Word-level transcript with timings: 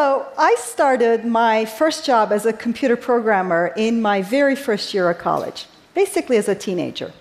So 0.00 0.26
I 0.38 0.54
started 0.58 1.26
my 1.26 1.66
first 1.66 2.06
job 2.06 2.32
as 2.32 2.46
a 2.46 2.54
computer 2.54 2.96
programmer 2.96 3.74
in 3.76 4.00
my 4.00 4.22
very 4.22 4.56
first 4.56 4.94
year 4.94 5.10
of 5.10 5.18
college, 5.18 5.66
basically 5.92 6.38
as 6.38 6.48
a 6.48 6.54
teenager. 6.54 7.12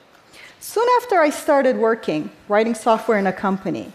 Soon 0.61 0.87
after 1.01 1.19
I 1.19 1.29
started 1.29 1.75
working, 1.75 2.31
writing 2.47 2.73
software 2.73 3.19
in 3.19 3.27
a 3.27 3.33
company, 3.33 3.91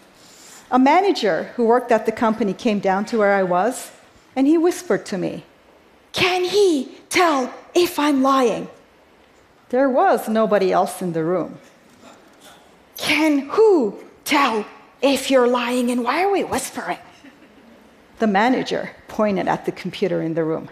a 0.69 0.77
manager 0.77 1.51
who 1.55 1.65
worked 1.65 1.91
at 1.91 2.05
the 2.05 2.11
company 2.11 2.53
came 2.53 2.79
down 2.79 3.05
to 3.05 3.17
where 3.17 3.33
I 3.33 3.41
was 3.41 3.91
and 4.35 4.45
he 4.45 4.55
whispered 4.55 5.03
to 5.07 5.17
me, 5.17 5.45
Can 6.13 6.43
he 6.43 6.91
tell 7.09 7.51
if 7.73 7.97
I'm 7.97 8.21
lying? 8.21 8.67
There 9.69 9.89
was 9.89 10.29
nobody 10.29 10.71
else 10.71 11.01
in 11.01 11.13
the 11.13 11.23
room. 11.23 11.57
Can 12.97 13.49
who 13.49 13.97
tell 14.25 14.63
if 15.01 15.31
you're 15.31 15.47
lying 15.47 15.89
and 15.89 16.03
why 16.03 16.23
are 16.23 16.31
we 16.31 16.43
whispering? 16.43 16.99
The 18.19 18.27
manager 18.27 18.91
pointed 19.07 19.47
at 19.47 19.65
the 19.65 19.71
computer 19.71 20.21
in 20.21 20.33
the 20.33 20.43
room. 20.43 20.69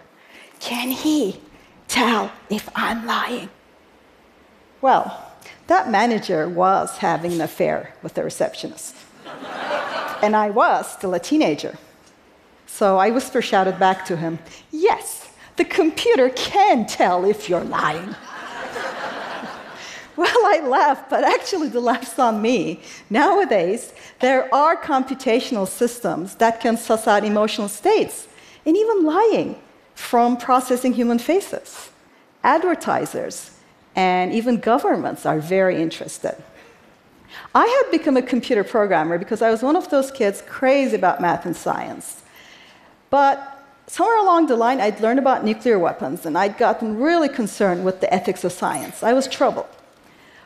Can 0.59 0.89
he 0.89 1.41
tell 1.87 2.31
if 2.49 2.69
I'm 2.75 3.05
lying? 3.05 3.49
Well, 4.81 5.31
that 5.67 5.89
manager 5.89 6.47
was 6.47 6.97
having 6.97 7.33
an 7.33 7.41
affair 7.41 7.93
with 8.01 8.13
the 8.13 8.23
receptionist. 8.23 8.95
and 10.21 10.35
I 10.35 10.49
was 10.49 10.91
still 10.91 11.13
a 11.13 11.19
teenager. 11.19 11.77
So 12.65 12.97
I 12.97 13.11
whisper 13.11 13.41
shouted 13.41 13.77
back 13.77 14.05
to 14.05 14.17
him, 14.17 14.39
Yes, 14.71 15.29
the 15.57 15.65
computer 15.65 16.29
can 16.29 16.85
tell 16.85 17.25
if 17.25 17.49
you're 17.49 17.63
lying. 17.63 18.15
well, 20.17 20.45
I 20.45 20.61
laughed, 20.67 21.09
but 21.09 21.23
actually 21.23 21.69
the 21.69 21.79
laugh's 21.79 22.19
on 22.19 22.41
me. 22.41 22.81
Nowadays, 23.09 23.93
there 24.19 24.53
are 24.53 24.75
computational 24.75 25.67
systems 25.67 26.35
that 26.35 26.61
can 26.61 26.77
suss 26.77 27.07
out 27.07 27.23
emotional 27.23 27.67
states 27.67 28.27
and 28.65 28.77
even 28.77 29.03
lying 29.03 29.55
from 29.95 30.37
processing 30.37 30.93
human 30.93 31.17
faces. 31.17 31.89
Advertisers 32.43 33.51
and 33.95 34.31
even 34.33 34.57
governments 34.57 35.25
are 35.25 35.39
very 35.39 35.81
interested. 35.81 36.35
I 37.55 37.65
had 37.65 37.91
become 37.91 38.17
a 38.17 38.21
computer 38.21 38.63
programmer 38.63 39.17
because 39.17 39.41
I 39.41 39.49
was 39.49 39.63
one 39.63 39.75
of 39.75 39.89
those 39.89 40.11
kids 40.11 40.43
crazy 40.47 40.95
about 40.95 41.21
math 41.21 41.45
and 41.45 41.55
science. 41.55 42.21
But 43.09 43.63
somewhere 43.87 44.17
along 44.17 44.47
the 44.47 44.55
line, 44.55 44.79
I'd 44.79 45.01
learned 45.01 45.19
about 45.19 45.43
nuclear 45.43 45.79
weapons 45.79 46.25
and 46.25 46.37
I'd 46.37 46.57
gotten 46.57 46.99
really 46.99 47.29
concerned 47.29 47.83
with 47.83 47.99
the 48.01 48.13
ethics 48.13 48.43
of 48.43 48.51
science. 48.51 49.01
I 49.01 49.13
was 49.13 49.27
troubled. 49.27 49.67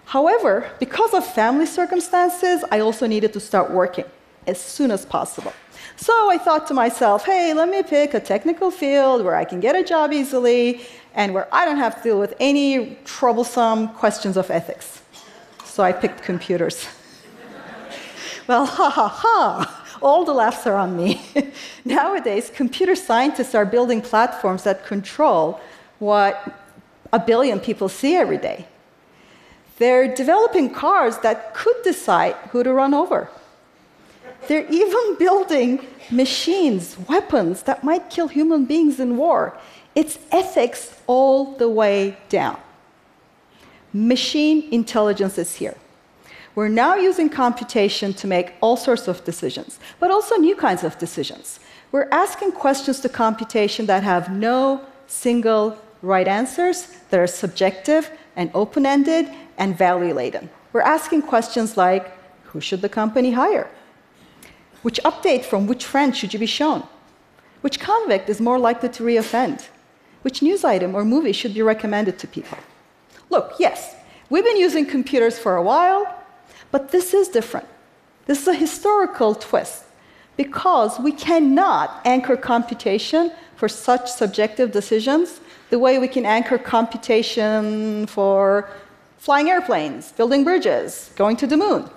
However, 0.07 0.71
because 0.79 1.13
of 1.13 1.25
family 1.25 1.65
circumstances, 1.65 2.63
I 2.71 2.79
also 2.79 3.07
needed 3.07 3.33
to 3.33 3.41
start 3.41 3.71
working 3.71 4.05
as 4.47 4.57
soon 4.57 4.89
as 4.89 5.05
possible. 5.05 5.51
So 5.97 6.31
I 6.31 6.37
thought 6.37 6.65
to 6.67 6.73
myself, 6.73 7.25
hey, 7.25 7.53
let 7.53 7.67
me 7.67 7.83
pick 7.83 8.13
a 8.13 8.21
technical 8.21 8.71
field 8.71 9.25
where 9.25 9.35
I 9.35 9.43
can 9.43 9.59
get 9.59 9.75
a 9.75 9.83
job 9.83 10.13
easily 10.13 10.81
and 11.13 11.33
where 11.33 11.49
I 11.51 11.65
don't 11.65 11.77
have 11.77 11.97
to 11.97 12.03
deal 12.03 12.19
with 12.19 12.35
any 12.39 12.97
troublesome 13.03 13.89
questions 13.89 14.37
of 14.37 14.49
ethics. 14.49 15.01
So 15.65 15.83
I 15.83 15.91
picked 15.91 16.23
computers. 16.23 16.87
well, 18.47 18.65
ha 18.65 18.89
ha 18.89 19.09
ha, 19.09 19.97
all 20.01 20.23
the 20.23 20.33
laughs 20.33 20.65
are 20.65 20.77
on 20.77 20.95
me. 20.95 21.21
Nowadays, 21.83 22.49
computer 22.55 22.95
scientists 22.95 23.53
are 23.53 23.65
building 23.65 24.01
platforms 24.01 24.63
that 24.63 24.85
control 24.85 25.59
what 25.99 26.63
a 27.11 27.19
billion 27.19 27.59
people 27.59 27.89
see 27.89 28.15
every 28.15 28.37
day. 28.37 28.67
They're 29.77 30.13
developing 30.13 30.73
cars 30.73 31.19
that 31.19 31.53
could 31.53 31.75
decide 31.83 32.35
who 32.51 32.63
to 32.63 32.73
run 32.73 32.93
over. 32.93 33.29
They're 34.47 34.67
even 34.71 35.15
building 35.19 35.85
machines, 36.09 36.97
weapons 37.07 37.63
that 37.63 37.83
might 37.83 38.09
kill 38.09 38.27
human 38.27 38.65
beings 38.65 38.99
in 38.99 39.17
war. 39.17 39.57
It's 39.93 40.19
ethics 40.31 40.99
all 41.07 41.55
the 41.57 41.69
way 41.69 42.17
down. 42.29 42.57
Machine 43.93 44.67
intelligence 44.71 45.37
is 45.37 45.55
here. 45.55 45.75
We're 46.55 46.69
now 46.69 46.95
using 46.95 47.29
computation 47.29 48.13
to 48.15 48.27
make 48.27 48.53
all 48.61 48.77
sorts 48.77 49.07
of 49.07 49.23
decisions, 49.23 49.79
but 49.99 50.09
also 50.09 50.35
new 50.35 50.55
kinds 50.55 50.83
of 50.83 50.97
decisions. 50.97 51.59
We're 51.91 52.09
asking 52.11 52.53
questions 52.53 52.99
to 53.01 53.09
computation 53.09 53.85
that 53.85 54.03
have 54.03 54.31
no 54.31 54.81
single 55.05 55.77
right 56.01 56.27
answers, 56.27 56.87
that 57.09 57.19
are 57.19 57.27
subjective 57.27 58.09
and 58.35 58.49
open 58.53 58.85
ended 58.85 59.29
and 59.57 59.77
value 59.77 60.13
laden. 60.13 60.49
We're 60.73 60.81
asking 60.81 61.23
questions 61.23 61.77
like 61.77 62.11
who 62.45 62.61
should 62.61 62.81
the 62.81 62.89
company 62.89 63.31
hire? 63.31 63.69
Which 64.81 64.99
update 65.03 65.43
from 65.43 65.67
which 65.67 65.85
friend 65.85 66.15
should 66.15 66.33
you 66.33 66.39
be 66.39 66.45
shown? 66.45 66.83
Which 67.61 67.79
convict 67.79 68.29
is 68.29 68.39
more 68.39 68.59
likely 68.59 68.89
to 68.89 69.03
reoffend? 69.03 69.67
which 70.27 70.41
news 70.41 70.65
item 70.65 70.93
or 70.93 71.05
movie 71.05 71.31
should 71.31 71.53
be 71.53 71.61
recommended 71.61 72.19
to 72.19 72.27
people. 72.27 72.57
Look, 73.29 73.53
yes, 73.59 73.95
we've 74.29 74.43
been 74.43 74.57
using 74.57 74.85
computers 74.85 75.39
for 75.39 75.55
a 75.55 75.63
while, 75.63 76.03
but 76.69 76.91
this 76.91 77.13
is 77.13 77.29
different. 77.29 77.65
This 78.25 78.41
is 78.41 78.47
a 78.49 78.53
historical 78.53 79.35
twist 79.35 79.85
because 80.35 80.99
we 80.99 81.13
cannot 81.13 82.01
anchor 82.03 82.35
computation 82.35 83.31
for 83.55 83.69
such 83.69 84.11
subjective 84.11 84.73
decisions 84.73 85.39
the 85.69 85.79
way 85.79 85.97
we 85.97 86.07
can 86.07 86.25
anchor 86.25 86.57
computation 86.57 88.05
for 88.07 88.69
flying 89.17 89.49
airplanes, 89.49 90.11
building 90.11 90.43
bridges, 90.43 91.11
going 91.15 91.35
to 91.37 91.47
the 91.47 91.57
moon. 91.57 91.89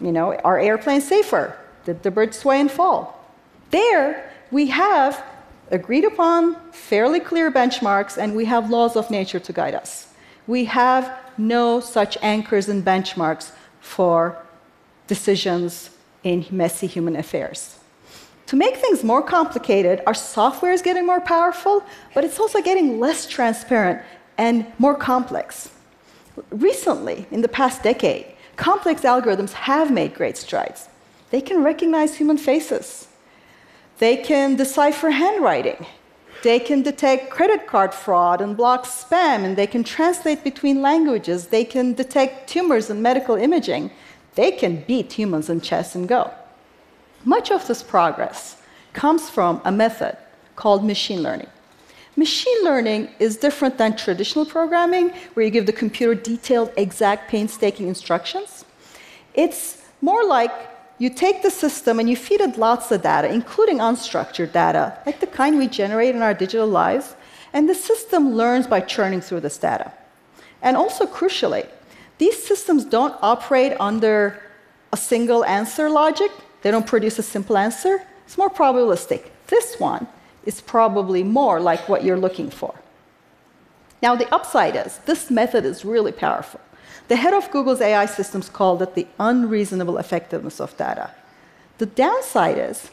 You 0.00 0.12
know, 0.12 0.34
are 0.34 0.58
airplanes 0.58 1.06
safer? 1.06 1.56
Did 1.84 2.02
the 2.02 2.10
birds 2.10 2.38
sway 2.38 2.60
and 2.60 2.70
fall? 2.70 3.18
There, 3.70 4.30
we 4.50 4.66
have 4.66 5.24
agreed 5.70 6.04
upon, 6.04 6.56
fairly 6.72 7.20
clear 7.20 7.50
benchmarks, 7.50 8.18
and 8.18 8.36
we 8.36 8.44
have 8.44 8.70
laws 8.70 8.96
of 8.96 9.10
nature 9.10 9.40
to 9.40 9.52
guide 9.52 9.74
us. 9.74 10.08
We 10.46 10.66
have 10.66 11.18
no 11.38 11.80
such 11.80 12.18
anchors 12.20 12.68
and 12.68 12.84
benchmarks 12.84 13.52
for 13.80 14.36
decisions 15.06 15.90
in 16.22 16.44
messy 16.50 16.86
human 16.86 17.16
affairs. 17.16 17.78
To 18.46 18.56
make 18.56 18.76
things 18.76 19.02
more 19.02 19.22
complicated, 19.22 20.02
our 20.06 20.14
software 20.14 20.72
is 20.72 20.82
getting 20.82 21.06
more 21.06 21.20
powerful, 21.20 21.82
but 22.14 22.24
it's 22.24 22.38
also 22.38 22.60
getting 22.60 23.00
less 23.00 23.26
transparent 23.26 24.02
and 24.36 24.66
more 24.78 24.94
complex. 24.94 25.70
Recently, 26.50 27.26
in 27.30 27.42
the 27.42 27.48
past 27.48 27.82
decade, 27.82 28.26
complex 28.56 29.02
algorithms 29.02 29.52
have 29.52 29.90
made 29.90 30.14
great 30.14 30.36
strides. 30.36 30.88
They 31.30 31.40
can 31.40 31.62
recognize 31.62 32.16
human 32.16 32.38
faces, 32.38 33.08
they 33.98 34.16
can 34.16 34.56
decipher 34.56 35.10
handwriting. 35.10 35.86
They 36.42 36.58
can 36.58 36.82
detect 36.82 37.30
credit 37.30 37.68
card 37.68 37.94
fraud 37.94 38.40
and 38.40 38.56
block 38.56 38.84
spam, 38.84 39.44
and 39.44 39.56
they 39.56 39.68
can 39.68 39.84
translate 39.84 40.42
between 40.42 40.82
languages. 40.82 41.46
They 41.46 41.64
can 41.64 41.94
detect 41.94 42.48
tumors 42.48 42.90
in 42.90 43.00
medical 43.00 43.36
imaging. 43.36 43.92
They 44.34 44.50
can 44.50 44.82
beat 44.82 45.12
humans 45.12 45.48
in 45.48 45.60
chess 45.60 45.94
and 45.94 46.08
Go. 46.08 46.32
Much 47.24 47.52
of 47.52 47.68
this 47.68 47.82
progress 47.82 48.60
comes 48.92 49.30
from 49.30 49.60
a 49.64 49.70
method 49.70 50.16
called 50.56 50.84
machine 50.84 51.22
learning. 51.22 51.50
Machine 52.16 52.62
learning 52.62 53.08
is 53.18 53.38
different 53.38 53.78
than 53.78 53.96
traditional 53.96 54.44
programming, 54.44 55.10
where 55.32 55.46
you 55.46 55.50
give 55.50 55.64
the 55.64 55.72
computer 55.72 56.14
detailed, 56.14 56.70
exact, 56.76 57.30
painstaking 57.30 57.88
instructions. 57.88 58.66
It's 59.34 59.82
more 60.02 60.22
like 60.24 60.52
you 60.98 61.08
take 61.08 61.42
the 61.42 61.50
system 61.50 61.98
and 61.98 62.10
you 62.10 62.16
feed 62.16 62.42
it 62.42 62.58
lots 62.58 62.90
of 62.90 63.02
data, 63.02 63.32
including 63.32 63.78
unstructured 63.78 64.52
data, 64.52 64.98
like 65.06 65.20
the 65.20 65.26
kind 65.26 65.56
we 65.56 65.68
generate 65.68 66.14
in 66.14 66.20
our 66.20 66.34
digital 66.34 66.66
lives, 66.66 67.14
and 67.54 67.66
the 67.68 67.74
system 67.74 68.34
learns 68.34 68.66
by 68.66 68.80
churning 68.80 69.22
through 69.22 69.40
this 69.40 69.56
data. 69.56 69.90
And 70.60 70.76
also, 70.76 71.06
crucially, 71.06 71.66
these 72.18 72.40
systems 72.40 72.84
don't 72.84 73.14
operate 73.22 73.72
under 73.80 74.42
a 74.92 74.96
single 74.98 75.44
answer 75.46 75.88
logic, 75.88 76.30
they 76.60 76.70
don't 76.70 76.86
produce 76.86 77.18
a 77.18 77.22
simple 77.22 77.56
answer. 77.56 78.02
It's 78.26 78.38
more 78.38 78.50
probabilistic. 78.50 79.28
This 79.48 79.80
one 79.80 80.06
is 80.44 80.60
probably 80.60 81.22
more 81.22 81.60
like 81.60 81.88
what 81.88 82.04
you're 82.04 82.18
looking 82.18 82.50
for. 82.50 82.74
Now, 84.02 84.16
the 84.16 84.32
upside 84.34 84.74
is 84.74 84.98
this 85.06 85.30
method 85.30 85.64
is 85.64 85.84
really 85.84 86.12
powerful. 86.12 86.60
The 87.08 87.16
head 87.16 87.34
of 87.34 87.50
Google's 87.50 87.80
AI 87.80 88.06
systems 88.06 88.48
called 88.48 88.82
it 88.82 88.94
the 88.94 89.06
unreasonable 89.18 89.98
effectiveness 89.98 90.60
of 90.60 90.76
data. 90.76 91.10
The 91.78 91.86
downside 91.86 92.58
is 92.58 92.90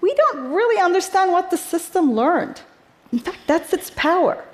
we 0.00 0.14
don't 0.14 0.52
really 0.52 0.80
understand 0.80 1.32
what 1.32 1.50
the 1.50 1.56
system 1.56 2.14
learned. 2.14 2.60
In 3.12 3.18
fact, 3.18 3.38
that's 3.46 3.72
its 3.72 3.90
power. 3.96 4.44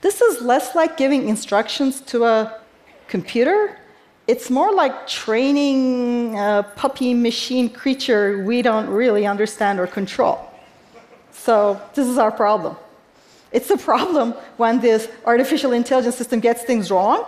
This 0.00 0.20
is 0.20 0.42
less 0.42 0.74
like 0.74 0.96
giving 0.96 1.28
instructions 1.28 2.00
to 2.02 2.24
a 2.24 2.60
computer. 3.08 3.78
It's 4.26 4.50
more 4.50 4.72
like 4.72 5.06
training 5.06 6.38
a 6.38 6.66
puppy 6.76 7.14
machine 7.14 7.68
creature 7.68 8.42
we 8.44 8.62
don't 8.62 8.88
really 8.88 9.26
understand 9.26 9.78
or 9.78 9.86
control. 9.86 10.51
So, 11.44 11.80
this 11.94 12.06
is 12.06 12.18
our 12.18 12.30
problem. 12.30 12.76
It's 13.50 13.70
a 13.70 13.76
problem 13.76 14.32
when 14.56 14.80
this 14.80 15.08
artificial 15.24 15.72
intelligence 15.72 16.16
system 16.16 16.40
gets 16.40 16.62
things 16.62 16.90
wrong 16.90 17.26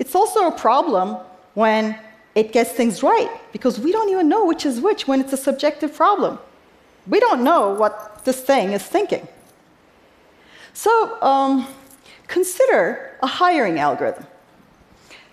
it's 0.00 0.14
also 0.14 0.46
a 0.46 0.50
problem 0.50 1.18
when 1.52 1.96
it 2.34 2.52
gets 2.52 2.72
things 2.72 3.02
right, 3.02 3.30
because 3.52 3.78
we 3.78 3.92
don't 3.92 4.08
even 4.08 4.30
know 4.30 4.46
which 4.46 4.64
is 4.64 4.80
which 4.80 5.06
when 5.06 5.20
it's 5.20 5.34
a 5.34 5.36
subjective 5.36 5.94
problem. 5.94 6.38
We 7.06 7.20
don't 7.20 7.44
know 7.44 7.74
what 7.74 8.24
this 8.24 8.40
thing 8.40 8.72
is 8.72 8.82
thinking. 8.82 9.28
So 10.72 11.20
um, 11.22 11.66
consider 12.28 13.14
a 13.22 13.26
hiring 13.26 13.78
algorithm. 13.78 14.26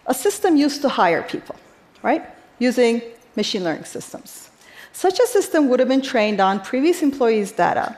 A 0.06 0.14
system 0.14 0.58
used 0.58 0.82
to 0.82 0.90
hire 0.90 1.24
people, 1.24 1.56
right? 2.04 2.26
Using 2.60 3.02
machine 3.38 3.64
learning 3.64 3.86
systems. 3.86 4.50
Such 4.92 5.18
a 5.20 5.28
system 5.28 5.70
would 5.70 5.80
have 5.80 5.88
been 5.88 6.02
trained 6.02 6.42
on 6.42 6.60
previous 6.60 7.02
employees' 7.02 7.54
data 7.54 7.96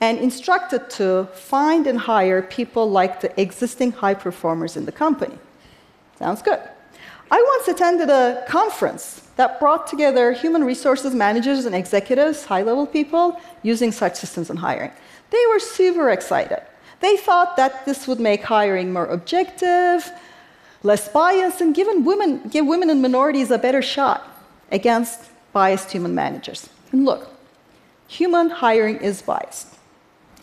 and 0.00 0.18
instructed 0.18 0.88
to 0.90 1.28
find 1.34 1.86
and 1.86 1.98
hire 1.98 2.42
people 2.42 2.90
like 2.90 3.20
the 3.20 3.40
existing 3.40 3.92
high 3.92 4.14
performers 4.14 4.76
in 4.76 4.86
the 4.86 4.92
company. 4.92 5.38
Sounds 6.18 6.42
good. 6.42 6.60
I 7.30 7.42
once 7.42 7.68
attended 7.68 8.10
a 8.10 8.44
conference 8.48 9.28
that 9.36 9.60
brought 9.60 9.86
together 9.86 10.32
human 10.32 10.64
resources 10.64 11.14
managers 11.14 11.64
and 11.64 11.74
executives, 11.74 12.44
high 12.44 12.62
level 12.62 12.86
people, 12.86 13.40
using 13.62 13.92
such 13.92 14.16
systems 14.16 14.50
in 14.50 14.56
hiring. 14.56 14.90
They 15.30 15.44
were 15.48 15.60
super 15.60 16.10
excited. 16.10 16.62
They 17.00 17.16
thought 17.16 17.56
that 17.56 17.86
this 17.86 18.06
would 18.08 18.20
make 18.20 18.42
hiring 18.42 18.92
more 18.92 19.06
objective, 19.06 20.10
less 20.82 21.08
biased, 21.08 21.60
and 21.60 21.74
women, 22.04 22.48
give 22.48 22.66
women 22.66 22.90
and 22.90 23.00
minorities 23.00 23.50
a 23.50 23.58
better 23.58 23.80
shot 23.80 24.26
against 24.72 25.30
biased 25.52 25.90
human 25.90 26.14
managers. 26.14 26.68
And 26.92 27.04
look, 27.04 27.30
human 28.08 28.50
hiring 28.50 28.96
is 28.96 29.22
biased. 29.22 29.78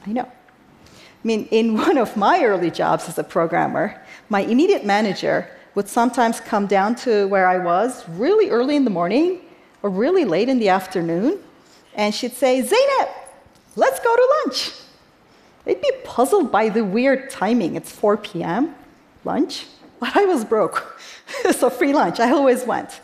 I 0.08 0.14
know. 0.14 0.24
I 0.24 1.28
mean, 1.28 1.48
in 1.52 1.76
one 1.88 1.98
of 1.98 2.16
my 2.16 2.44
early 2.44 2.72
jobs 2.72 3.10
as 3.10 3.18
a 3.20 3.24
programmer, 3.24 4.02
my 4.30 4.42
immediate 4.42 4.86
manager 4.86 5.50
would 5.76 5.88
sometimes 5.88 6.40
come 6.40 6.66
down 6.66 6.96
to 6.96 7.28
where 7.28 7.48
I 7.48 7.58
was 7.58 8.08
really 8.10 8.50
early 8.50 8.76
in 8.76 8.84
the 8.84 8.90
morning 8.90 9.42
or 9.84 9.90
really 9.90 10.26
late 10.26 10.50
in 10.50 10.60
the 10.60 10.70
afternoon, 10.70 11.40
and 11.94 12.16
she'd 12.16 12.34
say, 12.34 12.62
Zeynep, 12.62 13.10
let's 13.76 14.00
go 14.00 14.16
to 14.16 14.34
lunch. 14.46 14.72
They'd 15.66 15.82
be 15.82 15.92
puzzled 16.04 16.52
by 16.52 16.70
the 16.70 16.84
weird 16.84 17.30
timing. 17.30 17.76
It's 17.76 17.92
4 17.92 18.18
p.m., 18.18 18.74
lunch. 19.24 19.68
But 20.00 20.16
I 20.16 20.26
was 20.26 20.46
broke, 20.46 21.00
so 21.52 21.70
free 21.70 21.94
lunch. 21.94 22.20
I 22.20 22.32
always 22.32 22.64
went. 22.66 23.02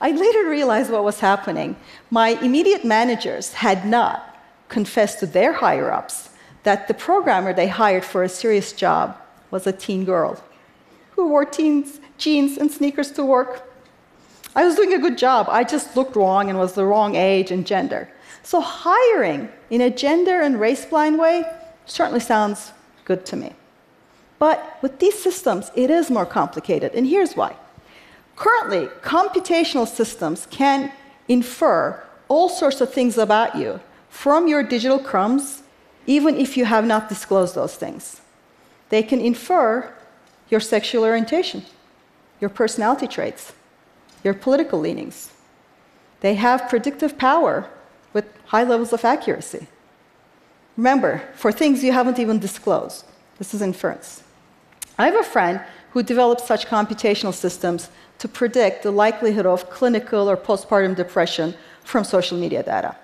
I 0.00 0.10
later 0.10 0.48
realized 0.48 0.90
what 0.90 1.04
was 1.04 1.20
happening. 1.20 1.76
My 2.10 2.30
immediate 2.30 2.84
managers 2.84 3.52
had 3.52 3.86
not 3.86 4.36
confessed 4.68 5.20
to 5.20 5.26
their 5.26 5.52
higher 5.52 5.92
ups 5.92 6.30
that 6.62 6.88
the 6.88 6.94
programmer 6.94 7.52
they 7.52 7.68
hired 7.68 8.04
for 8.04 8.22
a 8.22 8.28
serious 8.28 8.72
job 8.72 9.16
was 9.50 9.66
a 9.66 9.72
teen 9.72 10.04
girl 10.04 10.42
who 11.12 11.28
wore 11.28 11.44
teens 11.44 12.00
jeans 12.18 12.56
and 12.56 12.70
sneakers 12.70 13.10
to 13.12 13.24
work. 13.24 13.68
I 14.54 14.64
was 14.64 14.76
doing 14.76 14.94
a 14.94 14.98
good 14.98 15.18
job. 15.18 15.46
I 15.48 15.64
just 15.64 15.96
looked 15.96 16.14
wrong 16.14 16.48
and 16.48 16.58
was 16.58 16.74
the 16.74 16.84
wrong 16.84 17.16
age 17.16 17.50
and 17.50 17.66
gender. 17.66 18.08
So 18.42 18.60
hiring 18.60 19.48
in 19.70 19.80
a 19.80 19.90
gender 19.90 20.40
and 20.40 20.60
race 20.60 20.84
blind 20.84 21.18
way 21.18 21.44
certainly 21.86 22.20
sounds 22.20 22.72
good 23.04 23.24
to 23.26 23.36
me. 23.36 23.52
But 24.38 24.78
with 24.82 24.98
these 24.98 25.20
systems, 25.22 25.70
it 25.74 25.90
is 25.90 26.10
more 26.10 26.26
complicated, 26.26 26.92
and 26.94 27.06
here's 27.06 27.36
why. 27.36 27.56
Currently, 28.36 28.86
computational 29.02 29.86
systems 29.86 30.46
can 30.50 30.92
infer 31.28 32.02
all 32.28 32.48
sorts 32.48 32.80
of 32.80 32.92
things 32.92 33.18
about 33.18 33.54
you 33.54 33.80
from 34.08 34.48
your 34.48 34.62
digital 34.62 34.98
crumbs, 34.98 35.62
even 36.06 36.36
if 36.36 36.56
you 36.56 36.64
have 36.64 36.86
not 36.86 37.08
disclosed 37.08 37.54
those 37.54 37.76
things. 37.76 38.20
They 38.88 39.02
can 39.02 39.20
infer 39.20 39.92
your 40.50 40.60
sexual 40.60 41.04
orientation 41.04 41.64
your 42.42 42.50
personality 42.50 43.06
traits, 43.06 43.52
your 44.24 44.34
political 44.34 44.80
leanings. 44.80 45.32
They 46.20 46.34
have 46.34 46.68
predictive 46.68 47.16
power 47.16 47.70
with 48.12 48.26
high 48.46 48.64
levels 48.64 48.92
of 48.92 49.04
accuracy. 49.04 49.68
Remember, 50.76 51.22
for 51.34 51.52
things 51.52 51.84
you 51.84 51.92
haven't 51.92 52.18
even 52.18 52.40
disclosed, 52.40 53.04
this 53.38 53.54
is 53.54 53.62
inference. 53.62 54.24
I 54.98 55.06
have 55.06 55.14
a 55.14 55.22
friend 55.22 55.60
who 55.92 56.02
developed 56.02 56.40
such 56.40 56.66
computational 56.66 57.32
systems 57.32 57.90
to 58.18 58.26
predict 58.26 58.82
the 58.82 58.90
likelihood 58.90 59.46
of 59.46 59.70
clinical 59.70 60.28
or 60.28 60.36
postpartum 60.36 60.96
depression 60.96 61.54
from 61.84 62.02
social 62.02 62.36
media 62.36 62.64
data. 62.64 62.96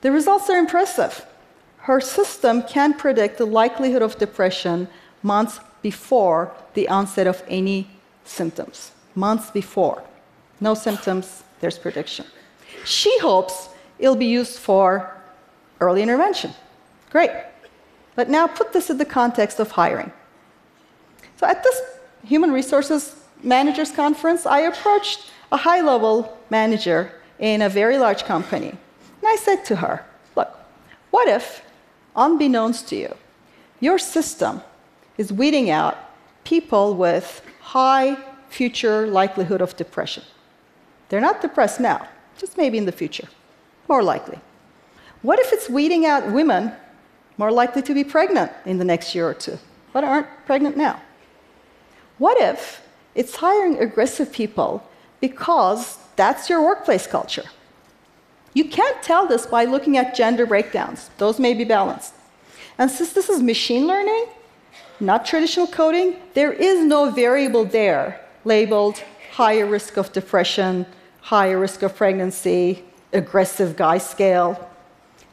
The 0.00 0.12
results 0.12 0.48
are 0.48 0.56
impressive. 0.56 1.26
Her 1.82 2.00
system 2.00 2.62
can 2.62 2.94
predict 2.94 3.38
the 3.38 3.46
likelihood 3.46 4.02
of 4.02 4.18
depression 4.18 4.88
months 5.22 5.60
before 5.82 6.52
the 6.74 6.88
onset 6.88 7.26
of 7.26 7.42
any 7.48 7.88
symptoms 8.24 8.92
months 9.14 9.50
before. 9.50 10.02
No 10.60 10.74
symptoms, 10.74 11.42
there's 11.60 11.78
prediction. 11.78 12.26
She 12.84 13.16
hopes 13.18 13.68
it'll 13.98 14.16
be 14.16 14.26
used 14.26 14.58
for 14.58 15.16
early 15.80 16.02
intervention. 16.02 16.52
Great. 17.10 17.30
But 18.14 18.28
now 18.28 18.46
put 18.46 18.72
this 18.72 18.90
in 18.90 18.98
the 18.98 19.04
context 19.04 19.60
of 19.60 19.70
hiring. 19.70 20.12
So 21.36 21.46
at 21.46 21.62
this 21.62 21.80
human 22.24 22.52
resources 22.52 23.16
managers 23.42 23.90
conference, 23.90 24.46
I 24.46 24.60
approached 24.60 25.30
a 25.50 25.56
high 25.56 25.80
level 25.80 26.38
manager 26.50 27.12
in 27.38 27.62
a 27.62 27.68
very 27.68 27.98
large 27.98 28.24
company. 28.24 28.68
And 28.68 29.26
I 29.26 29.36
said 29.36 29.64
to 29.66 29.76
her, 29.76 30.04
Look, 30.36 30.54
what 31.10 31.28
if, 31.28 31.62
unbeknownst 32.16 32.88
to 32.88 32.96
you, 32.96 33.14
your 33.80 33.98
system 33.98 34.62
is 35.16 35.32
weeding 35.32 35.70
out 35.70 35.96
people 36.44 36.94
with 36.94 37.42
high 37.60 38.16
future 38.48 39.06
likelihood 39.06 39.60
of 39.60 39.76
depression. 39.76 40.24
They're 41.08 41.20
not 41.20 41.40
depressed 41.40 41.80
now, 41.80 42.08
just 42.38 42.56
maybe 42.56 42.78
in 42.78 42.86
the 42.86 42.92
future, 42.92 43.28
more 43.88 44.02
likely. 44.02 44.38
What 45.22 45.38
if 45.38 45.52
it's 45.52 45.68
weeding 45.68 46.06
out 46.06 46.32
women 46.32 46.72
more 47.36 47.52
likely 47.52 47.82
to 47.82 47.94
be 47.94 48.04
pregnant 48.04 48.52
in 48.64 48.78
the 48.78 48.84
next 48.84 49.14
year 49.14 49.28
or 49.28 49.34
two, 49.34 49.58
but 49.92 50.04
aren't 50.04 50.28
pregnant 50.46 50.76
now? 50.76 51.00
What 52.18 52.40
if 52.40 52.86
it's 53.14 53.36
hiring 53.36 53.78
aggressive 53.78 54.32
people 54.32 54.86
because 55.20 55.98
that's 56.16 56.48
your 56.48 56.62
workplace 56.62 57.06
culture? 57.06 57.44
You 58.52 58.64
can't 58.64 59.02
tell 59.02 59.26
this 59.26 59.46
by 59.46 59.64
looking 59.64 59.96
at 59.96 60.14
gender 60.14 60.46
breakdowns, 60.46 61.10
those 61.18 61.38
may 61.38 61.54
be 61.54 61.64
balanced. 61.64 62.14
And 62.78 62.90
since 62.90 63.12
this 63.12 63.28
is 63.28 63.42
machine 63.42 63.86
learning, 63.86 64.26
not 64.98 65.24
traditional 65.24 65.66
coding, 65.66 66.16
there 66.34 66.52
is 66.52 66.84
no 66.84 67.10
variable 67.10 67.64
there 67.64 68.20
labeled 68.44 69.02
higher 69.32 69.66
risk 69.66 69.96
of 69.96 70.12
depression, 70.12 70.86
higher 71.20 71.58
risk 71.58 71.82
of 71.82 71.94
pregnancy, 71.94 72.84
aggressive 73.12 73.76
guy 73.76 73.98
scale. 73.98 74.68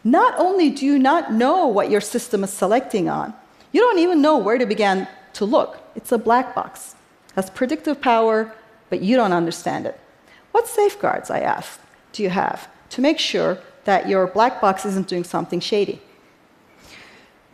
Not 0.03 0.37
only 0.37 0.69
do 0.69 0.85
you 0.85 0.99
not 0.99 1.33
know 1.33 1.67
what 1.67 1.89
your 1.89 2.01
system 2.01 2.43
is 2.43 2.51
selecting 2.51 3.09
on, 3.09 3.33
you 3.71 3.81
don't 3.81 3.99
even 3.99 4.21
know 4.21 4.37
where 4.37 4.57
to 4.57 4.65
begin 4.65 5.07
to 5.33 5.45
look. 5.45 5.79
It's 5.95 6.11
a 6.11 6.17
black 6.17 6.53
box. 6.53 6.95
It 7.29 7.35
has 7.35 7.49
predictive 7.49 7.99
power, 7.99 8.53
but 8.89 9.01
you 9.01 9.15
don't 9.15 9.33
understand 9.33 9.85
it. 9.85 9.99
What 10.51 10.67
safeguards, 10.67 11.29
I 11.29 11.39
asked, 11.39 11.79
do 12.13 12.23
you 12.23 12.29
have 12.29 12.67
to 12.89 13.01
make 13.01 13.19
sure 13.19 13.57
that 13.85 14.07
your 14.07 14.27
black 14.27 14.59
box 14.59 14.85
isn't 14.85 15.07
doing 15.07 15.23
something 15.23 15.59
shady? 15.59 16.01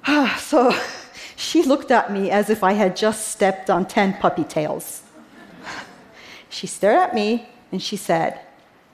Ah, 0.08 0.38
so 0.42 0.76
she 1.36 1.64
looked 1.64 1.92
at 1.92 2.12
me 2.12 2.32
as 2.32 2.50
if 2.50 2.64
I 2.64 2.74
had 2.74 2.96
just 2.96 3.30
stepped 3.30 3.70
on 3.70 3.86
10 3.86 4.16
puppy 4.16 4.44
tails. 4.44 5.04
she 6.50 6.68
stared 6.68 6.98
at 6.98 7.16
me 7.16 7.48
and 7.72 7.82
she 7.82 7.96
said, 7.98 8.40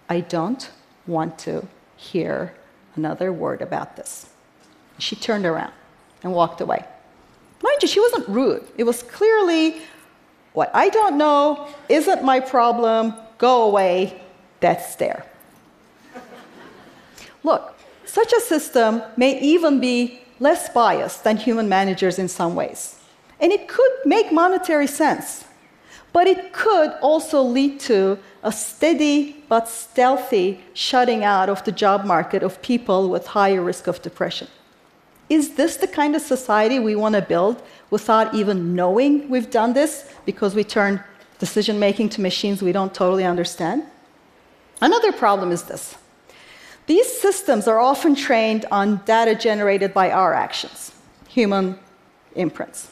I 0.08 0.22
don't 0.22 0.70
want 1.08 1.38
to 1.40 1.68
hear 1.96 2.54
another 2.96 3.32
word 3.32 3.62
about 3.62 3.96
this. 3.96 4.30
She 4.98 5.16
turned 5.16 5.46
around 5.46 5.74
and 6.24 6.34
walked 6.34 6.62
away. 6.62 6.84
Mind 7.62 7.82
you, 7.82 7.88
she 7.88 8.00
wasn't 8.00 8.28
rude. 8.28 8.66
It 8.78 8.84
was 8.84 9.04
clearly, 9.04 9.82
what 10.54 10.72
I 10.74 10.90
don't 10.90 11.18
know 11.18 11.68
isn't 11.90 12.24
my 12.24 12.40
problem, 12.40 13.14
go 13.38 13.64
away, 13.64 14.22
death 14.60 14.90
stare. 14.90 15.26
Look, 17.44 17.76
such 18.06 18.34
a 18.34 18.42
system 18.42 19.02
may 19.18 19.40
even 19.40 19.80
be 19.80 20.22
less 20.40 20.70
biased 20.70 21.24
than 21.24 21.38
human 21.38 21.70
managers 21.70 22.18
in 22.20 22.28
some 22.28 22.56
ways. 22.56 23.00
And 23.40 23.52
it 23.52 23.68
could 23.68 23.92
make 24.06 24.32
monetary 24.32 24.88
sense, 24.88 25.46
but 26.12 26.28
it 26.28 26.52
could 26.54 26.92
also 27.02 27.42
lead 27.42 27.80
to 27.82 28.18
a 28.44 28.52
steady 28.52 29.44
but 29.48 29.68
stealthy 29.68 30.60
shutting 30.74 31.24
out 31.24 31.50
of 31.50 31.64
the 31.64 31.72
job 31.72 32.06
market 32.06 32.44
of 32.44 32.62
people 32.62 33.10
with 33.10 33.28
higher 33.28 33.62
risk 33.62 33.88
of 33.88 34.02
depression. 34.02 34.48
Is 35.30 35.54
this 35.54 35.78
the 35.78 35.88
kind 35.88 36.16
of 36.16 36.22
society 36.22 36.80
we 36.80 36.96
want 36.96 37.14
to 37.16 37.22
build 37.22 37.62
without 37.92 38.34
even 38.34 38.74
knowing 38.76 39.30
we've 39.30 39.52
done 39.52 39.74
this 39.74 40.12
because 40.26 40.56
we 40.56 40.64
turn 40.64 41.04
decision 41.38 41.80
making 41.80 42.10
to 42.10 42.22
machines 42.22 42.62
we 42.64 42.72
don't 42.72 42.94
totally 42.94 43.24
understand? 43.24 43.84
Another 44.82 45.12
problem 45.12 45.52
is 45.52 45.64
this 45.64 45.99
these 46.90 47.08
systems 47.22 47.68
are 47.68 47.80
often 47.80 48.16
trained 48.16 48.66
on 48.72 49.00
data 49.06 49.36
generated 49.36 49.94
by 49.94 50.10
our 50.10 50.34
actions, 50.34 50.92
human 51.28 51.78
imprints. 52.34 52.90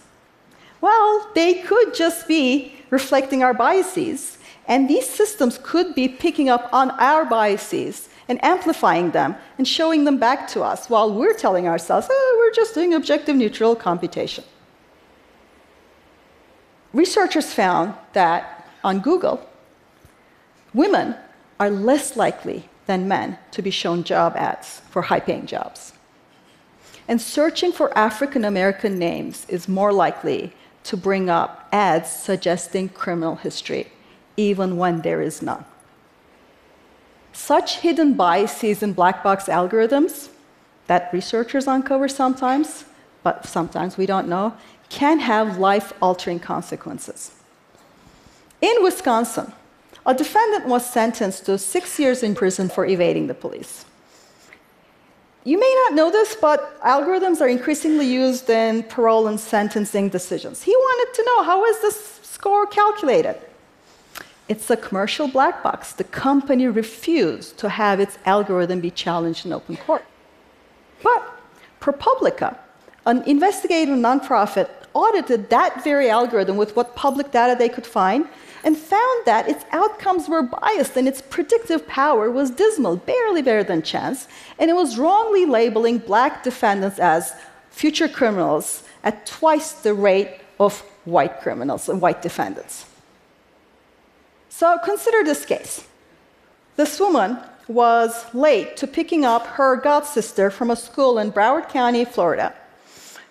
Well, 0.81 1.31
they 1.33 1.55
could 1.55 1.95
just 1.95 2.27
be 2.27 2.75
reflecting 2.91 3.41
our 3.41 3.55
biases, 3.55 4.37
And 4.67 4.89
these 4.89 5.09
systems 5.09 5.59
could 5.63 5.95
be 5.95 6.07
picking 6.09 6.49
up 6.49 6.69
on 6.73 6.91
our 6.91 7.23
biases 7.25 8.09
and 8.27 8.43
amplifying 8.43 9.11
them 9.11 9.35
and 9.57 9.65
showing 9.65 10.03
them 10.03 10.17
back 10.17 10.47
to 10.49 10.61
us 10.61 10.89
while 10.89 11.13
we're 11.13 11.33
telling 11.33 11.67
ourselves, 11.67 12.07
oh, 12.09 12.35
we're 12.37 12.53
just 12.53 12.75
doing 12.75 12.93
objective 12.93 13.35
neutral 13.35 13.75
computation. 13.75 14.43
Researchers 16.91 17.53
found 17.53 17.93
that 18.11 18.67
on 18.83 18.99
Google, 18.99 19.39
women 20.73 21.15
are 21.59 21.69
less 21.69 22.17
likely 22.17 22.67
than 22.87 23.07
men 23.07 23.37
to 23.51 23.61
be 23.61 23.69
shown 23.69 24.03
job 24.03 24.35
ads 24.35 24.81
for 24.89 25.03
high 25.03 25.19
paying 25.19 25.45
jobs. 25.45 25.93
And 27.07 27.21
searching 27.21 27.71
for 27.71 27.95
African 27.97 28.43
American 28.43 28.97
names 28.97 29.45
is 29.47 29.67
more 29.67 29.93
likely 29.93 30.53
to 30.83 30.97
bring 30.97 31.29
up 31.29 31.67
ads 31.71 32.09
suggesting 32.09 32.89
criminal 32.89 33.35
history, 33.35 33.87
even 34.35 34.77
when 34.77 35.01
there 35.01 35.21
is 35.21 35.41
none. 35.41 35.65
Such 37.33 37.79
hidden 37.79 38.15
biases 38.15 38.81
in 38.81 38.93
black 38.93 39.23
box 39.23 39.45
algorithms 39.45 40.29
that 40.87 41.09
researchers 41.13 41.67
uncover 41.67 42.07
sometimes, 42.07 42.85
but 43.21 43.45
sometimes 43.45 43.97
we 43.97 44.05
don't 44.05 44.27
know, 44.27 44.53
can 44.89 45.19
have 45.19 45.57
life 45.57 45.93
altering 46.01 46.39
consequences. 46.39 47.31
In 48.61 48.81
Wisconsin, 48.81 49.53
a 50.07 50.13
defendant 50.13 50.65
was 50.65 50.89
sentenced 50.89 51.45
to 51.45 51.57
six 51.57 51.99
years 51.99 52.23
in 52.23 52.33
prison 52.33 52.69
for 52.69 52.85
evading 52.85 53.27
the 53.27 53.33
police. 53.33 53.85
You 55.43 55.59
may 55.59 55.73
not 55.83 55.93
know 55.93 56.09
this, 56.09 56.35
but 56.35 56.79
algorithms 56.81 57.41
are 57.41 57.47
increasingly 57.47 58.05
used 58.05 58.49
in 58.49 58.83
parole 58.83 59.27
and 59.27 59.39
sentencing 59.39 60.09
decisions. 60.09 60.63
He 60.63 60.75
wanted 60.75 61.13
to 61.13 61.23
know 61.25 61.43
how 61.43 61.65
is 61.65 61.81
this 61.81 62.19
score 62.23 62.65
calculated? 62.65 63.37
It's 64.47 64.69
a 64.69 64.77
commercial 64.77 65.27
black 65.27 65.61
box. 65.61 65.91
The 65.91 66.05
company 66.05 66.67
refused 66.67 67.57
to 67.59 67.69
have 67.69 67.99
its 67.99 68.17
algorithm 68.25 68.79
be 68.79 68.91
challenged 68.91 69.45
in 69.45 69.51
open 69.51 69.75
court. 69.75 70.05
But 71.03 71.21
ProPublica, 71.81 72.57
an 73.05 73.23
investigative 73.23 73.97
nonprofit, 73.97 74.69
audited 74.97 75.49
that 75.49 75.83
very 75.83 76.09
algorithm 76.09 76.57
with 76.57 76.75
what 76.75 76.95
public 76.95 77.27
data 77.31 77.55
they 77.57 77.69
could 77.69 77.85
find 77.85 78.27
and 78.63 78.75
found 78.75 79.17
that 79.25 79.47
its 79.47 79.63
outcomes 79.71 80.27
were 80.27 80.41
biased 80.41 80.97
and 80.97 81.07
its 81.07 81.21
predictive 81.21 81.87
power 81.87 82.31
was 82.31 82.49
dismal, 82.49 82.95
barely 82.97 83.41
better 83.41 83.63
than 83.63 83.81
chance, 83.81 84.27
and 84.59 84.69
it 84.71 84.73
was 84.73 84.97
wrongly 84.97 85.45
labeling 85.45 85.99
black 85.99 86.43
defendants 86.43 86.99
as 86.99 87.33
future 87.69 88.09
criminals 88.09 88.83
at 89.03 89.25
twice 89.25 89.71
the 89.71 89.93
rate 89.93 90.31
of 90.59 90.81
white 91.05 91.39
criminals 91.41 91.87
and 91.87 92.01
white 92.01 92.21
defendants. 92.21 92.85
So 94.49 94.79
consider 94.83 95.23
this 95.23 95.45
case. 95.45 95.85
This 96.75 96.99
woman 96.99 97.37
was 97.67 98.25
late 98.33 98.75
to 98.77 98.87
picking 98.87 99.23
up 99.25 99.45
her 99.57 99.75
god 99.75 100.05
sister 100.05 100.49
from 100.49 100.71
a 100.71 100.75
school 100.75 101.19
in 101.19 101.31
Broward 101.31 101.69
County, 101.69 102.03
Florida. 102.05 102.53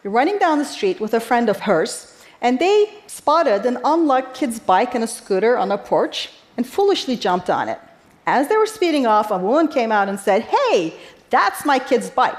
Running 0.07 0.39
down 0.39 0.59
the 0.59 0.65
street 0.65 1.01
with 1.01 1.15
a 1.15 1.21
friend 1.21 1.49
of 1.49 1.59
hers, 1.61 2.17
and 2.41 2.61
they 2.61 2.95
spotted 3.09 3.67
an 3.67 3.79
unlocked 3.85 4.37
kid's 4.37 4.61
bike 4.61 4.95
and 4.95 5.03
a 5.03 5.07
scooter 5.09 5.59
on 5.59 5.73
a 5.73 5.79
porch 5.79 6.31
and 6.57 6.65
foolishly 6.65 7.17
jumped 7.17 7.51
on 7.51 7.69
it. 7.69 7.81
As 8.25 8.47
they 8.49 8.57
were 8.57 8.67
speeding 8.67 9.05
off, 9.05 9.33
a 9.33 9.39
woman 9.39 9.67
came 9.67 9.91
out 9.91 10.09
and 10.09 10.21
said, 10.21 10.43
Hey, 10.43 10.95
that's 11.29 11.67
my 11.67 11.81
kid's 11.81 12.09
bike. 12.09 12.39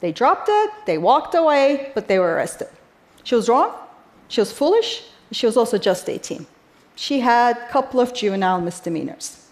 They 0.00 0.10
dropped 0.10 0.48
it, 0.48 0.70
they 0.86 0.96
walked 0.96 1.34
away, 1.34 1.92
but 1.94 2.08
they 2.08 2.18
were 2.18 2.34
arrested. 2.34 2.68
She 3.24 3.34
was 3.34 3.46
wrong, 3.46 3.74
she 4.28 4.40
was 4.40 4.50
foolish, 4.50 5.04
she 5.32 5.44
was 5.44 5.58
also 5.58 5.76
just 5.76 6.08
18. 6.08 6.46
She 6.94 7.20
had 7.20 7.58
a 7.58 7.68
couple 7.68 8.00
of 8.00 8.14
juvenile 8.14 8.62
misdemeanors. 8.62 9.48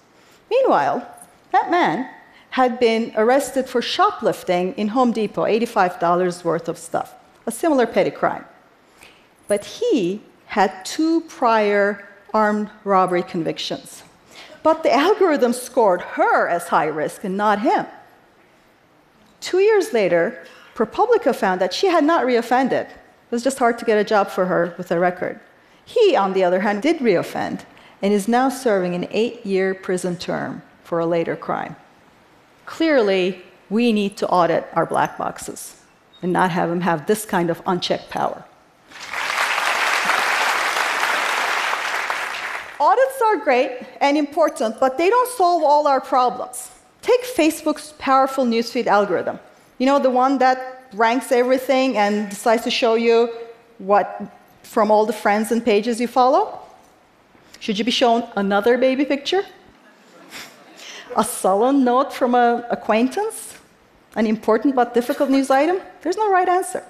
Meanwhile, 0.48 1.06
that 1.52 1.70
man 1.70 2.08
had 2.50 2.80
been 2.80 3.12
arrested 3.16 3.68
for 3.68 3.82
shoplifting 3.82 4.72
in 4.74 4.88
Home 4.88 5.12
Depot, 5.12 5.44
$85 5.44 6.42
worth 6.42 6.68
of 6.70 6.78
stuff, 6.78 7.14
a 7.46 7.52
similar 7.52 7.86
petty 7.86 8.10
crime. 8.10 8.44
But 9.48 9.64
he 9.64 10.22
had 10.46 10.84
two 10.84 11.20
prior 11.22 12.08
armed 12.32 12.70
robbery 12.84 13.22
convictions. 13.22 14.02
But 14.62 14.82
the 14.82 14.92
algorithm 14.92 15.52
scored 15.52 16.00
her 16.00 16.48
as 16.48 16.68
high 16.68 16.86
risk 16.86 17.24
and 17.24 17.36
not 17.36 17.60
him. 17.60 17.86
Two 19.40 19.58
years 19.58 19.92
later, 19.92 20.42
ProPublica 20.74 21.34
found 21.34 21.60
that 21.60 21.74
she 21.74 21.88
had 21.88 22.02
not 22.02 22.24
reoffended. 22.24 22.88
It 22.88 23.30
was 23.30 23.44
just 23.44 23.58
hard 23.58 23.78
to 23.78 23.84
get 23.84 23.98
a 23.98 24.04
job 24.04 24.30
for 24.30 24.46
her 24.46 24.74
with 24.78 24.90
a 24.90 24.98
record. 24.98 25.38
He, 25.84 26.16
on 26.16 26.32
the 26.32 26.44
other 26.44 26.60
hand, 26.60 26.82
did 26.82 26.98
reoffend 26.98 27.60
and 28.00 28.12
is 28.12 28.26
now 28.26 28.48
serving 28.48 28.94
an 28.94 29.06
eight 29.10 29.44
year 29.44 29.74
prison 29.74 30.16
term 30.16 30.62
for 30.82 30.98
a 30.98 31.06
later 31.06 31.36
crime. 31.36 31.76
Clearly, 32.64 33.42
we 33.68 33.92
need 33.92 34.16
to 34.16 34.28
audit 34.28 34.66
our 34.72 34.86
black 34.86 35.18
boxes 35.18 35.83
and 36.24 36.32
not 36.32 36.50
have 36.50 36.70
them 36.70 36.80
have 36.80 37.06
this 37.06 37.26
kind 37.26 37.50
of 37.50 37.60
unchecked 37.66 38.08
power. 38.08 38.42
Audits 42.80 43.18
are 43.26 43.36
great 43.36 43.72
and 44.00 44.16
important, 44.16 44.80
but 44.80 44.96
they 44.96 45.10
don't 45.10 45.30
solve 45.32 45.62
all 45.62 45.86
our 45.86 46.00
problems. 46.00 46.70
Take 47.02 47.22
Facebook's 47.24 47.92
powerful 47.98 48.46
newsfeed 48.46 48.86
algorithm. 48.86 49.38
You 49.76 49.84
know, 49.84 49.98
the 49.98 50.08
one 50.08 50.38
that 50.38 50.58
ranks 50.94 51.30
everything 51.30 51.98
and 51.98 52.30
decides 52.30 52.64
to 52.64 52.70
show 52.70 52.94
you 52.94 53.30
what 53.76 54.22
from 54.62 54.90
all 54.90 55.04
the 55.04 55.12
friends 55.12 55.52
and 55.52 55.62
pages 55.62 56.00
you 56.00 56.08
follow? 56.08 56.58
Should 57.60 57.78
you 57.78 57.84
be 57.84 57.90
shown 57.90 58.26
another 58.34 58.78
baby 58.78 59.04
picture? 59.04 59.42
A 61.18 61.22
sullen 61.22 61.84
note 61.84 62.14
from 62.14 62.34
an 62.34 62.64
acquaintance? 62.70 63.53
An 64.16 64.26
important 64.26 64.74
but 64.74 64.94
difficult 64.94 65.30
news 65.30 65.50
item? 65.50 65.80
There's 66.02 66.16
no 66.16 66.30
right 66.30 66.48
answer. 66.48 66.84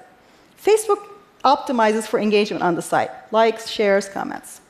Facebook 0.63 1.03
optimizes 1.45 2.07
for 2.07 2.19
engagement 2.19 2.63
on 2.63 2.75
the 2.75 2.83
site 2.83 3.11
likes, 3.33 3.69
shares, 3.69 4.09
comments. 4.09 4.61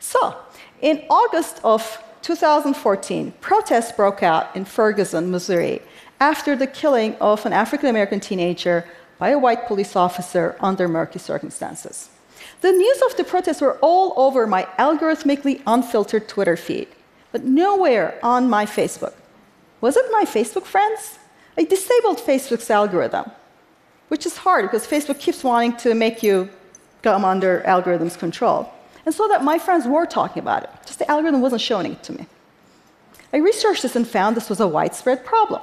So, 0.00 0.36
in 0.80 1.04
August 1.10 1.60
of 1.64 2.02
2014, 2.22 3.32
protests 3.40 3.92
broke 3.92 4.22
out 4.22 4.54
in 4.54 4.64
Ferguson, 4.64 5.30
Missouri, 5.30 5.80
after 6.20 6.56
the 6.56 6.66
killing 6.66 7.14
of 7.16 7.46
an 7.46 7.52
African 7.52 7.88
American 7.88 8.20
teenager 8.20 8.84
by 9.18 9.30
a 9.30 9.38
white 9.38 9.66
police 9.66 9.96
officer 9.96 10.56
under 10.60 10.88
murky 10.88 11.18
circumstances. 11.18 12.10
The 12.60 12.72
news 12.72 13.02
of 13.06 13.16
the 13.16 13.24
protests 13.24 13.60
were 13.60 13.78
all 13.80 14.14
over 14.16 14.46
my 14.46 14.64
algorithmically 14.78 15.62
unfiltered 15.66 16.28
Twitter 16.28 16.56
feed, 16.56 16.88
but 17.32 17.44
nowhere 17.44 18.18
on 18.22 18.48
my 18.48 18.66
Facebook. 18.66 19.14
Was 19.80 19.96
it 19.96 20.06
my 20.10 20.24
Facebook 20.24 20.64
friends? 20.64 21.18
I 21.58 21.64
disabled 21.64 22.18
Facebook's 22.18 22.70
algorithm, 22.70 23.30
which 24.08 24.24
is 24.24 24.36
hard 24.38 24.64
because 24.66 24.86
Facebook 24.86 25.18
keeps 25.18 25.42
wanting 25.42 25.76
to 25.78 25.94
make 25.94 26.22
you 26.22 26.48
come 27.02 27.24
under 27.24 27.62
algorithm's 27.64 28.16
control 28.16 28.72
and 29.08 29.14
so 29.14 29.26
that 29.28 29.42
my 29.42 29.58
friends 29.58 29.86
were 29.86 30.04
talking 30.04 30.42
about 30.42 30.64
it, 30.64 30.70
just 30.84 30.98
the 30.98 31.10
algorithm 31.10 31.40
wasn't 31.40 31.62
showing 31.62 31.92
it 31.92 32.02
to 32.02 32.12
me. 32.12 32.26
I 33.32 33.38
researched 33.38 33.82
this 33.82 33.96
and 33.96 34.06
found 34.06 34.36
this 34.36 34.50
was 34.50 34.60
a 34.60 34.68
widespread 34.68 35.24
problem. 35.24 35.62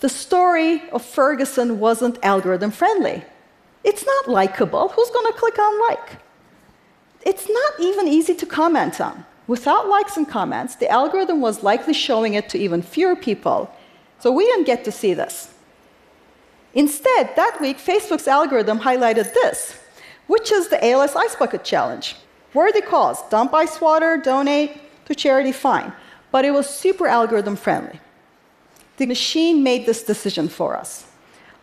The 0.00 0.10
story 0.10 0.82
of 0.90 1.02
Ferguson 1.02 1.80
wasn't 1.80 2.18
algorithm 2.22 2.72
friendly. 2.72 3.24
It's 3.84 4.04
not 4.04 4.28
likable. 4.28 4.88
Who's 4.88 5.10
going 5.10 5.32
to 5.32 5.38
click 5.38 5.58
on 5.58 5.88
like? 5.88 6.16
It's 7.22 7.48
not 7.48 7.72
even 7.80 8.06
easy 8.06 8.34
to 8.34 8.44
comment 8.44 9.00
on. 9.00 9.24
Without 9.46 9.88
likes 9.88 10.18
and 10.18 10.28
comments, 10.28 10.76
the 10.76 10.90
algorithm 10.90 11.40
was 11.40 11.62
likely 11.62 11.94
showing 11.94 12.34
it 12.34 12.50
to 12.50 12.58
even 12.58 12.82
fewer 12.82 13.16
people. 13.16 13.74
So 14.20 14.30
we 14.32 14.44
didn't 14.44 14.64
get 14.64 14.84
to 14.84 14.92
see 14.92 15.14
this. 15.14 15.52
Instead, 16.74 17.34
that 17.36 17.58
week, 17.60 17.78
Facebook's 17.78 18.28
algorithm 18.28 18.80
highlighted 18.80 19.34
this 19.34 19.80
which 20.30 20.52
is 20.52 20.68
the 20.68 20.78
ALS 20.88 21.16
Ice 21.16 21.34
Bucket 21.34 21.64
Challenge. 21.64 22.14
Worthy 22.54 22.82
cause, 22.82 23.20
dump 23.30 23.52
ice 23.52 23.80
water, 23.80 24.16
donate 24.16 24.80
to 25.06 25.12
charity, 25.12 25.50
fine. 25.50 25.92
But 26.30 26.44
it 26.44 26.52
was 26.52 26.70
super 26.70 27.08
algorithm 27.08 27.56
friendly. 27.56 27.98
The 28.98 29.06
machine 29.06 29.64
made 29.64 29.86
this 29.86 30.04
decision 30.04 30.48
for 30.48 30.76
us. 30.76 31.10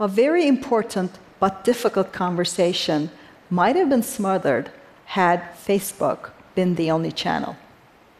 A 0.01 0.07
very 0.09 0.45
important 0.49 1.17
but 1.39 1.63
difficult 1.63 2.11
conversation 2.11 3.09
might 3.49 3.77
have 3.77 3.87
been 3.87 4.03
smothered 4.03 4.69
had 5.05 5.41
Facebook 5.65 6.31
been 6.53 6.75
the 6.75 6.91
only 6.91 7.13
channel. 7.13 7.55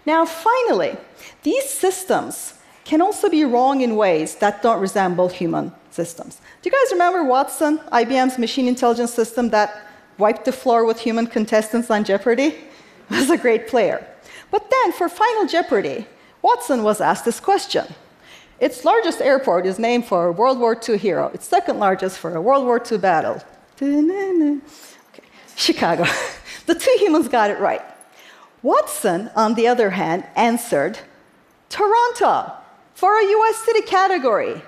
Now, 0.06 0.24
finally, 0.24 0.96
these 1.44 1.70
systems 1.70 2.54
can 2.88 3.02
also 3.02 3.30
be 3.30 3.44
wrong 3.44 3.82
in 3.82 3.98
ways 3.98 4.36
that 4.36 4.64
don't 4.64 4.80
resemble 4.80 5.28
human 5.28 5.74
systems. 5.92 6.40
Do 6.62 6.70
you 6.70 6.72
guys 6.72 6.94
remember 6.94 7.22
Watson, 7.26 7.80
IBM's 7.92 8.38
machine 8.38 8.66
intelligence 8.66 9.14
system 9.14 9.50
that 9.50 9.70
wiped 10.18 10.46
the 10.46 10.54
floor 10.54 10.86
with 10.86 10.98
human 10.98 11.28
contestants 11.28 11.92
on 11.92 12.06
Jeopardy, 12.06 12.56
was 13.10 13.30
a 13.30 13.38
great 13.38 13.68
player. 13.68 14.08
But 14.52 14.72
then, 14.72 14.94
for 14.94 15.10
Final 15.10 15.46
Jeopardy, 15.46 16.08
Watson 16.42 16.82
was 16.82 17.02
asked 17.02 17.26
this 17.26 17.42
question. 17.42 17.86
Its 18.62 18.86
largest 18.86 19.20
airport 19.20 19.66
is 19.66 19.78
named 19.78 20.06
for 20.06 20.28
a 20.28 20.32
World 20.32 20.58
War 20.58 20.74
II 20.88 20.98
hero. 20.98 21.30
Its 21.34 21.46
second 21.46 21.80
largest 21.80 22.18
for 22.18 22.36
a 22.36 22.42
World 22.42 22.66
War 22.66 22.82
II 22.90 23.00
battle. 23.00 23.44
Okay. 25.12 25.28
Chicago. 25.58 26.06
the 26.68 26.76
two 26.76 26.96
humans 27.00 27.28
got 27.28 27.52
it 27.52 27.60
right. 27.60 27.84
Watson, 28.64 29.30
on 29.36 29.56
the 29.56 29.68
other 29.68 29.90
hand, 29.90 30.26
answered 30.38 31.00
Toronto 31.70 32.54
for 32.98 33.20
a 33.20 33.24
US 33.24 33.58
city 33.58 33.84
category. 33.84 34.60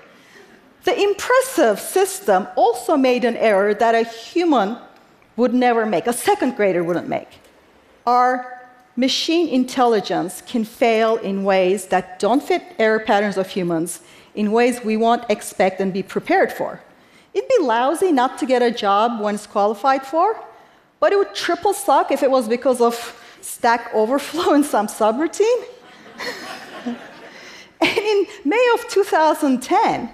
The 0.84 0.96
impressive 1.02 1.80
system 1.80 2.46
also 2.54 2.96
made 2.96 3.24
an 3.24 3.36
error 3.36 3.74
that 3.74 3.96
a 3.96 4.04
human 4.04 4.78
would 5.36 5.52
never 5.52 5.84
make, 5.84 6.06
a 6.06 6.12
second 6.12 6.54
grader 6.54 6.84
wouldn't 6.84 7.08
make. 7.08 7.40
Our 8.06 8.32
machine 8.94 9.48
intelligence 9.48 10.42
can 10.46 10.64
fail 10.64 11.16
in 11.16 11.42
ways 11.42 11.86
that 11.86 12.20
don't 12.20 12.40
fit 12.40 12.62
error 12.78 13.00
patterns 13.00 13.36
of 13.36 13.48
humans, 13.48 14.00
in 14.36 14.52
ways 14.52 14.84
we 14.84 14.96
won't 14.96 15.24
expect 15.28 15.80
and 15.80 15.92
be 15.92 16.04
prepared 16.04 16.52
for. 16.52 16.80
It'd 17.34 17.48
be 17.48 17.64
lousy 17.64 18.12
not 18.12 18.38
to 18.38 18.46
get 18.46 18.62
a 18.62 18.70
job 18.70 19.20
when 19.20 19.34
it's 19.34 19.48
qualified 19.48 20.06
for, 20.06 20.40
but 21.00 21.12
it 21.12 21.16
would 21.16 21.34
triple 21.34 21.74
suck 21.74 22.12
if 22.12 22.22
it 22.22 22.30
was 22.30 22.46
because 22.46 22.80
of 22.80 22.94
Stack 23.40 23.92
Overflow 23.92 24.54
in 24.58 24.62
some 24.62 24.86
subroutine. 24.86 25.64
in 28.10 28.26
May 28.44 28.70
of 28.74 28.88
2010, 28.88 30.12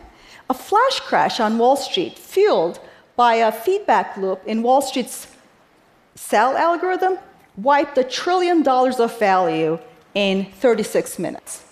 a 0.48 0.54
flash 0.54 1.00
crash 1.00 1.40
on 1.40 1.58
Wall 1.58 1.76
Street, 1.76 2.18
fueled 2.18 2.78
by 3.16 3.34
a 3.36 3.50
feedback 3.50 4.16
loop 4.16 4.42
in 4.46 4.62
Wall 4.62 4.82
Street's 4.82 5.26
sell 6.14 6.56
algorithm, 6.56 7.18
wiped 7.56 7.98
a 7.98 8.04
trillion 8.04 8.62
dollars 8.62 9.00
of 9.00 9.18
value 9.18 9.78
in 10.14 10.46
36 10.52 11.18
minutes. 11.18 11.64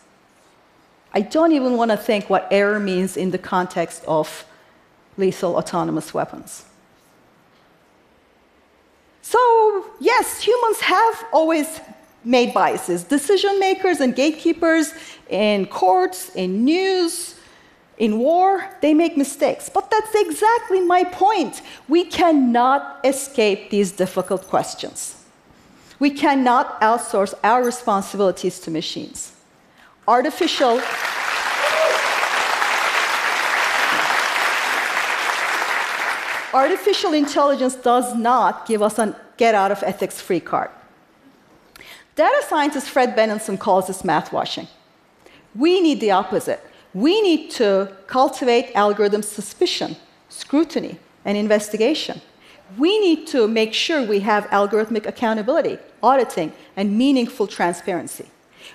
I 1.13 1.21
don't 1.21 1.53
even 1.53 1.77
want 1.77 1.91
to 1.91 1.97
think 1.97 2.29
what 2.29 2.49
error 2.51 2.81
means 2.81 3.17
in 3.17 3.31
the 3.31 3.39
context 3.39 4.05
of 4.07 4.45
lethal 5.17 5.57
autonomous 5.57 6.13
weapons. 6.13 6.65
So, 9.23 9.87
yes, 10.01 10.43
humans 10.43 10.81
have 10.81 11.25
always 11.33 11.81
made 12.25 12.55
biases. 12.55 13.05
Decision 13.05 13.61
makers 13.61 14.01
and 14.01 14.15
gatekeepers 14.15 14.93
in 15.29 15.67
courts, 15.67 16.31
in 16.35 16.65
news, 16.65 17.35
in 17.99 18.19
war, 18.19 18.69
they 18.81 18.95
make 18.95 19.17
mistakes. 19.17 19.69
But 19.69 19.91
that's 19.91 20.15
exactly 20.15 20.81
my 20.81 21.05
point. 21.05 21.63
We 21.89 22.05
cannot 22.05 23.01
escape 23.05 23.71
these 23.71 23.93
difficult 23.93 24.49
questions. 24.49 25.23
We 26.01 26.11
cannot 26.11 26.81
outsource 26.81 27.35
our 27.45 27.63
responsibilities 27.65 28.59
to 28.61 28.71
machines. 28.71 29.33
Artificial. 30.09 30.81
Artificial 36.53 37.13
intelligence 37.13 37.75
does 37.75 38.15
not 38.15 38.67
give 38.67 38.83
us 38.83 38.99
a 38.99 39.17
get 39.37 39.55
out 39.55 39.73
of 39.73 39.83
ethics 39.83 40.21
free 40.21 40.41
card. 40.41 40.71
Data 42.17 42.43
scientist 42.49 42.91
Fred 42.91 43.17
Benenson 43.17 43.59
calls 43.59 43.89
this 43.89 44.05
math 44.05 44.33
washing. 44.33 44.69
We 45.55 45.81
need 45.81 46.01
the 46.01 46.13
opposite 46.13 46.61
we 46.95 47.21
need 47.23 47.51
to 47.51 47.93
cultivate 48.07 48.71
algorithm 48.77 49.23
suspicion, 49.23 49.97
scrutiny, 50.29 50.99
and 51.25 51.37
investigation. 51.37 52.21
We 52.79 52.99
need 53.01 53.27
to 53.29 53.49
make 53.49 53.75
sure 53.75 54.05
we 54.05 54.21
have 54.21 54.47
algorithmic 54.47 55.05
accountability, 55.05 55.79
auditing, 56.03 56.53
and 56.77 56.97
meaningful 56.97 57.49
transparency. 57.49 58.27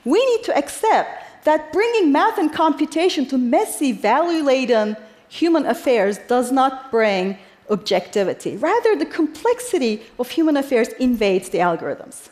We 0.03 0.23
need 0.25 0.43
to 0.43 0.57
accept 0.57 1.45
that 1.45 1.71
bringing 1.71 2.11
math 2.11 2.37
and 2.37 2.53
computation 2.53 3.25
to 3.27 3.37
messy, 3.37 3.93
value 3.93 4.43
laden 4.43 4.97
human 5.29 5.65
affairs 5.65 6.19
does 6.27 6.51
not 6.51 6.91
bring 6.91 7.37
objectivity. 7.69 8.57
Rather, 8.57 8.95
the 8.97 9.05
complexity 9.05 10.03
of 10.19 10.29
human 10.29 10.57
affairs 10.57 10.89
invades 10.99 11.49
the 11.49 11.59
algorithms. 11.59 12.29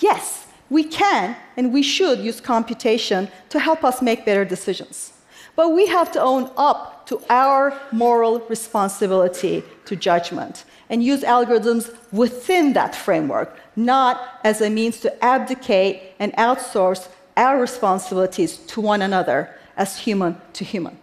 Yes, 0.00 0.46
we 0.70 0.84
can 0.84 1.36
and 1.56 1.72
we 1.72 1.82
should 1.82 2.20
use 2.20 2.40
computation 2.40 3.28
to 3.50 3.58
help 3.58 3.84
us 3.84 4.00
make 4.00 4.24
better 4.24 4.44
decisions. 4.44 5.12
But 5.56 5.70
we 5.70 5.88
have 5.88 6.10
to 6.12 6.20
own 6.20 6.50
up 6.56 7.06
to 7.08 7.20
our 7.28 7.78
moral 7.92 8.38
responsibility 8.48 9.64
to 9.84 9.96
judgment 9.96 10.64
and 10.88 11.02
use 11.02 11.22
algorithms 11.22 11.92
within 12.12 12.72
that 12.74 12.94
framework, 12.94 13.58
not 13.76 14.40
as 14.44 14.60
a 14.60 14.70
means 14.70 15.00
to 15.00 15.24
abdicate 15.24 16.14
and 16.18 16.32
outsource 16.34 17.08
our 17.36 17.60
responsibilities 17.60 18.58
to 18.58 18.80
one 18.80 19.02
another 19.02 19.54
as 19.76 19.98
human 19.98 20.40
to 20.52 20.64
human. 20.64 20.96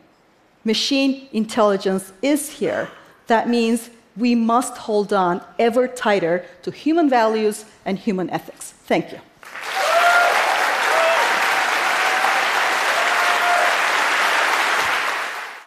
Machine 0.64 1.28
intelligence 1.32 2.12
is 2.22 2.50
here. 2.50 2.90
That 3.28 3.50
means 3.50 3.90
we 4.16 4.36
must 4.36 4.78
hold 4.78 5.14
on 5.14 5.42
ever 5.60 5.88
tighter 5.88 6.46
to 6.64 6.72
human 6.72 7.10
values 7.10 7.66
and 7.86 7.98
human 7.98 8.30
ethics. 8.30 8.72
Thank 8.72 9.12
you. 9.12 9.20